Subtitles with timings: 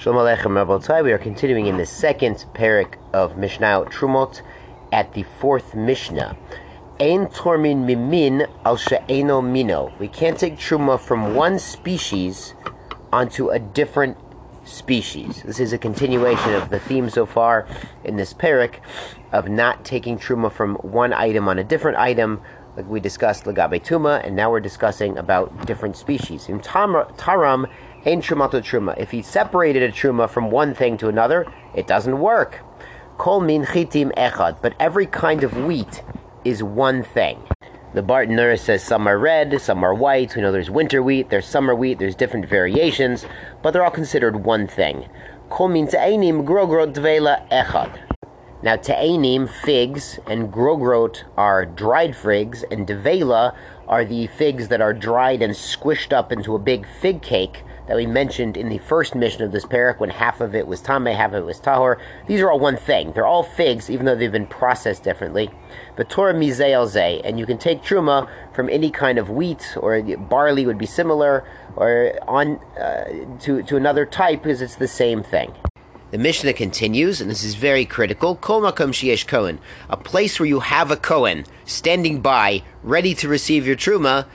[0.00, 1.04] Shalom Aleichem Rabbotai.
[1.04, 4.40] We are continuing in the second parak of Mishnah Trumot
[4.90, 6.38] at the fourth Mishnah.
[6.98, 9.92] Ein tormin mimin al she'eno mino.
[9.98, 12.54] We can't take truma from one species
[13.12, 14.16] onto a different
[14.64, 15.42] species.
[15.42, 17.66] This is a continuation of the theme so far
[18.02, 18.76] in this parak
[19.32, 22.40] of not taking truma from one item on a different item,
[22.74, 26.48] like we discussed lagabe tuma, and now we're discussing about different species.
[26.48, 27.68] In taram
[28.06, 28.96] Ein trumato truma.
[28.96, 32.60] If he separated a truma from one thing to another, it doesn't work.
[33.18, 34.62] Kol min chitim echad.
[34.62, 36.02] But every kind of wheat
[36.42, 37.42] is one thing.
[37.92, 40.34] The Bartenura says some are red, some are white.
[40.34, 43.26] We know there's winter wheat, there's summer wheat, there's different variations,
[43.62, 45.06] but they're all considered one thing.
[45.50, 48.09] Kol min grogrot dvela echad.
[48.62, 53.56] Now, te'enim, figs, and grogrot are dried figs, and devela
[53.88, 57.96] are the figs that are dried and squished up into a big fig cake that
[57.96, 61.06] we mentioned in the first Mishnah of this parak when half of it was tame,
[61.06, 61.98] half of it was tahor.
[62.28, 63.12] These are all one thing.
[63.12, 65.50] They're all figs, even though they've been processed differently.
[65.96, 70.00] But Torah mizel zeh, and you can take truma from any kind of wheat or
[70.02, 73.04] barley would be similar, or on uh,
[73.40, 75.52] to to another type because it's the same thing.
[76.10, 78.34] The Mishnah continues, and this is very critical.
[78.36, 83.28] Kol makom sheyesh kohen, a place where you have a kohen standing by, ready to
[83.28, 84.26] receive your truma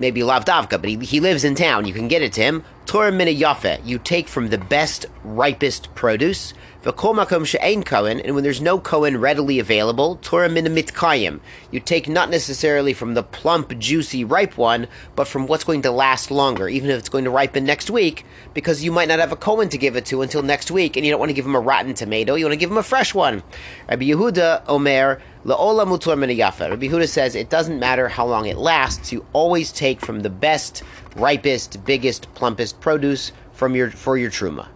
[0.00, 1.86] maybe Lavdavka, but he, he lives in town.
[1.86, 2.64] You can get it to him.
[2.90, 3.80] Torah mina yafe.
[3.86, 6.54] You take from the best, ripest produce.
[6.82, 11.38] V'kol makom she'ein kohen, and when there's no kohen readily available, Torah mina mitkayim.
[11.70, 15.92] You take not necessarily from the plump, juicy, ripe one, but from what's going to
[15.92, 18.24] last longer, even if it's going to ripen next week,
[18.54, 21.06] because you might not have a kohen to give it to until next week, and
[21.06, 22.34] you don't want to give him a rotten tomato.
[22.34, 23.44] You want to give him a fresh one.
[23.88, 28.58] Rabbi Yehuda Omer La'ola mutor min Rabbi Yehuda says it doesn't matter how long it
[28.58, 29.10] lasts.
[29.10, 30.82] You always take from the best,
[31.16, 34.68] ripest, biggest, plumpest produce from your for your truma.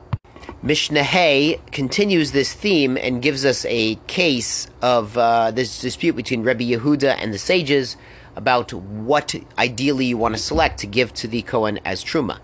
[0.63, 6.43] Mishnah Hay continues this theme and gives us a case of uh, this dispute between
[6.43, 7.97] Rabbi Yehuda and the sages
[8.35, 12.39] about what ideally you want to select to give to the Kohen as truma.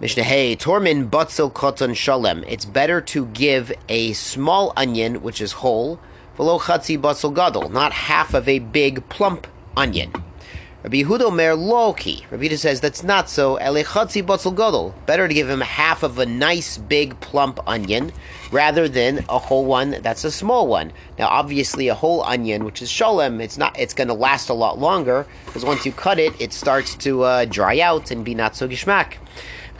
[0.00, 2.44] Mishnah Hay Tormin Batzel Koton Shalem.
[2.48, 6.00] It's better to give a small onion, which is whole,
[6.36, 10.12] below chatzi batzel gadol, not half of a big plump onion.
[10.84, 12.26] Rabbi Yehuda Mer Loki.
[12.30, 13.56] Rabbi Yehuda says that's not so.
[13.56, 14.94] Elechatzi botzel gadol.
[15.06, 18.12] Better to give him half of a nice big plump onion
[18.52, 20.92] rather than a whole one that's a small one.
[21.18, 23.78] Now, obviously, a whole onion, which is sholem, it's not.
[23.78, 27.22] It's going to last a lot longer because once you cut it, it starts to
[27.22, 29.14] uh, dry out and be not so gishmak.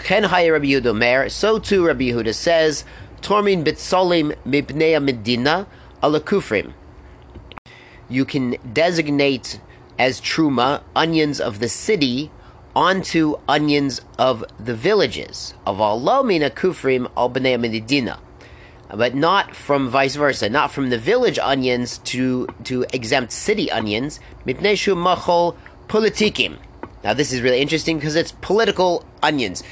[0.06, 1.28] Chen Rabbi Yehuda Mer.
[1.28, 2.86] So too, Rabbi Yehuda says,
[3.20, 5.66] Tormin bitzolim mibnei medina
[6.02, 6.72] ala kufrim.
[8.08, 9.60] You can designate
[9.98, 12.30] as truma onions of the city
[12.74, 18.18] onto onions of the villages of Alomina Kufrim al Medina,
[18.92, 24.20] but not from vice versa, not from the village onions to to exempt city onions.
[24.46, 25.56] Mipneshu machol
[25.88, 26.58] politikim.
[27.04, 29.62] Now this is really interesting because it's political onions.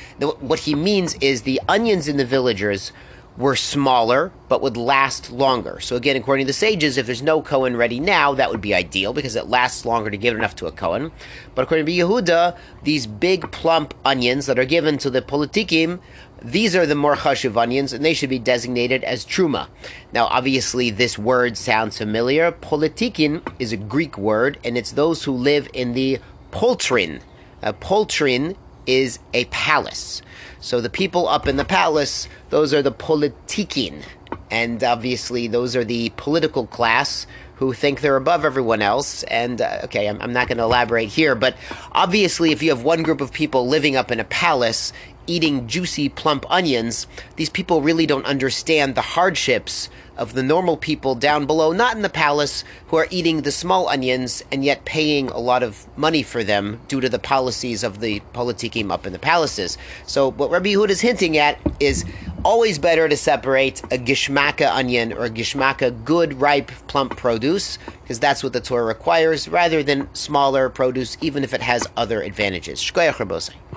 [0.41, 2.93] What he means is the onions in the villagers
[3.37, 5.81] were smaller but would last longer.
[5.81, 8.75] So again, according to the sages, if there's no Cohen ready now, that would be
[8.75, 11.11] ideal because it lasts longer to give enough to a Cohen.
[11.55, 16.01] But according to Yehuda, these big plump onions that are given to the politikim,
[16.45, 19.69] these are the more chashuv onions, and they should be designated as truma.
[20.13, 22.51] Now, obviously, this word sounds familiar.
[22.51, 26.19] Politikin is a Greek word, and it's those who live in the
[26.51, 27.21] poltrin.
[27.63, 28.57] A poltrin
[28.87, 30.23] is a palace.
[30.61, 34.03] So the people up in the palace, those are the politikin.
[34.51, 37.27] And obviously, those are the political class
[37.57, 39.23] who think they're above everyone else.
[39.25, 41.57] And uh, okay, I'm, I'm not going to elaborate here, but
[41.93, 44.93] obviously, if you have one group of people living up in a palace
[45.27, 47.07] eating juicy, plump onions,
[47.37, 52.03] these people really don't understand the hardships of the normal people down below, not in
[52.03, 56.23] the palace, who are eating the small onions and yet paying a lot of money
[56.23, 59.79] for them due to the policies of the politikim up in the palaces.
[60.07, 62.05] So, what Rabbi Yehuda is hinting at is
[62.45, 68.21] always better to separate a gishmaka onion or a gishmaka good, ripe, plump produce, because
[68.21, 72.81] that's what the Torah requires, rather than smaller produce, even if it has other advantages.